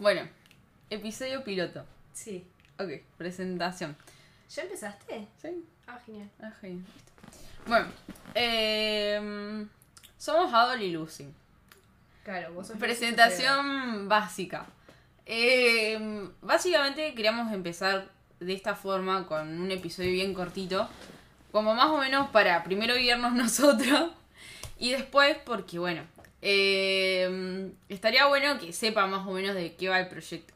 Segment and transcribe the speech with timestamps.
[0.00, 0.22] Bueno,
[0.88, 1.84] episodio piloto.
[2.14, 2.46] Sí.
[2.78, 3.94] Ok, presentación.
[4.48, 5.26] ¿Ya empezaste?
[5.42, 5.62] ¿Sí?
[5.86, 6.30] Ah, genial.
[6.40, 7.12] Ah, genial, listo.
[7.66, 7.86] Bueno,
[8.34, 9.66] eh,
[10.16, 11.28] somos Adol y Lucy.
[12.24, 14.64] Claro, vos sos Presentación básica.
[15.26, 18.08] Eh, básicamente queríamos empezar
[18.40, 20.88] de esta forma con un episodio bien cortito.
[21.52, 24.12] Como más o menos para primero guiarnos nosotros.
[24.78, 26.04] Y después porque, bueno,
[26.40, 27.69] eh,
[28.00, 30.54] estaría bueno que sepa más o menos de qué va el proyecto.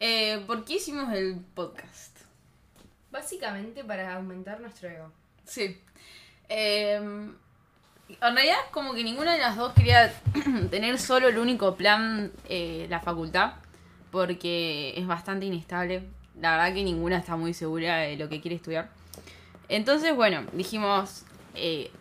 [0.00, 2.18] Eh, ¿Por qué hicimos el podcast?
[3.12, 5.12] Básicamente para aumentar nuestro ego.
[5.44, 5.80] Sí.
[6.48, 7.38] Eh, en
[8.20, 10.12] realidad, como que ninguna de las dos quería
[10.72, 13.52] tener solo el único plan, eh, la facultad,
[14.10, 16.02] porque es bastante inestable.
[16.40, 18.88] La verdad que ninguna está muy segura de lo que quiere estudiar.
[19.68, 21.22] Entonces, bueno, dijimos,
[21.54, 21.92] eh,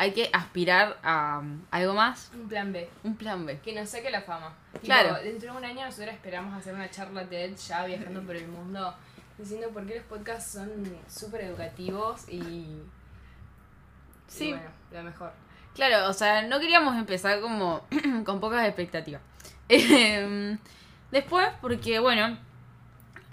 [0.00, 2.88] hay que aspirar a um, algo más, Un plan B.
[3.04, 3.58] un plan B.
[3.60, 4.54] Que nos saque la fama.
[4.72, 5.14] Tipo, Claro.
[5.22, 8.94] dentro de un año nosotros esperamos hacer una charla TED ya viajando por el mundo
[9.36, 10.70] diciendo por qué los podcasts son
[11.08, 12.36] súper educativos y...
[12.36, 12.82] y
[14.26, 14.50] Sí.
[14.52, 15.32] bueno, lo mejor.
[15.74, 17.82] Claro, o sea, no queríamos empezar como
[18.24, 19.20] con pocas expectativas.
[19.68, 20.58] Em,
[21.10, 22.38] Después, porque bueno,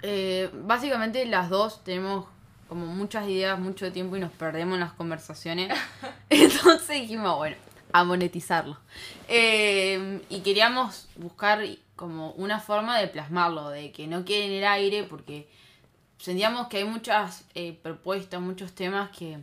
[0.02, 2.26] eh, básicamente las dos tenemos
[2.68, 5.72] como muchas ideas, mucho tiempo y nos perdemos en las conversaciones.
[6.30, 7.56] Entonces dijimos, bueno,
[7.92, 8.78] a monetizarlo.
[9.26, 11.64] Em, y queríamos buscar
[11.96, 15.48] como una forma de plasmarlo, de que no quede en el aire, porque
[16.18, 19.38] sentíamos que hay muchas eh, propuestas, muchos temas que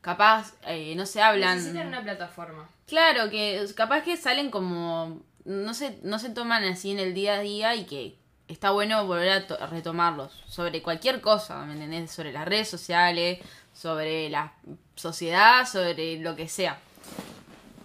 [0.00, 1.56] capaz eh, no se hablan.
[1.56, 2.68] Necesitan una plataforma.
[2.86, 5.22] Claro, que capaz que salen como.
[5.44, 8.19] No se, no se toman así en el día a día y que
[8.52, 10.32] está bueno volver a, to- a retomarlos.
[10.46, 12.10] Sobre cualquier cosa, ¿me entendés?
[12.10, 13.38] Sobre las redes sociales,
[13.72, 14.52] sobre la
[14.96, 16.78] sociedad, sobre lo que sea.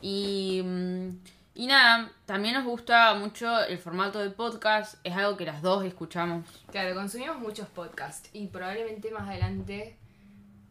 [0.01, 0.61] Y.
[0.63, 1.09] mm,
[1.57, 4.95] Y nada, también nos gusta mucho el formato de podcast.
[5.05, 6.45] Es algo que las dos escuchamos.
[6.69, 9.95] Claro, consumimos muchos podcasts y probablemente más adelante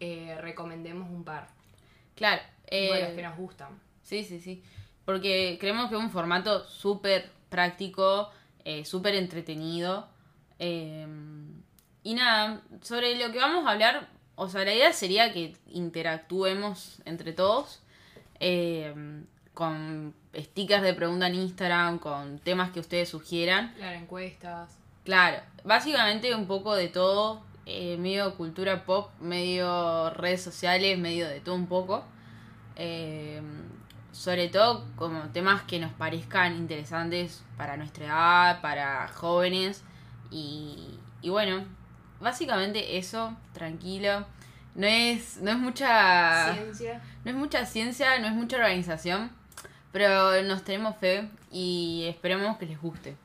[0.01, 1.49] eh, recomendemos un par.
[2.17, 2.43] Claro.
[2.67, 3.69] eh, Bueno, los que nos gustan.
[4.03, 4.63] Sí, sí, sí.
[5.07, 8.31] Porque creemos que es un formato súper práctico,
[8.65, 10.09] eh, súper entretenido.
[10.59, 11.07] eh,
[12.03, 17.01] y nada, sobre lo que vamos a hablar, o sea, la idea sería que interactuemos
[17.05, 17.81] entre todos.
[18.41, 18.95] eh,
[19.55, 23.73] con stickers de pregunta en Instagram, con temas que ustedes sugieran.
[23.77, 24.77] Claro, encuestas.
[25.05, 31.41] Claro, básicamente un poco de todo, eh, medio cultura pop, medio redes sociales, medio de
[31.41, 32.05] todo un poco.
[32.77, 33.41] Eh,
[34.15, 39.83] sobre todo como temas que nos parezcan interesantes para nuestra edad, para jóvenes.
[40.31, 41.65] Y, y bueno,
[42.21, 44.25] básicamente eso, tranquilo.
[44.77, 46.55] No es, no es mucha...
[46.55, 47.03] Ciencia.
[47.25, 49.31] No es mucha ciencia, no es mucha organización,
[49.91, 53.17] pero nos tenemos fe y esperemos que les guste.